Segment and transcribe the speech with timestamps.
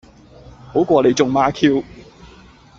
[0.73, 1.83] 好過你中孖 Q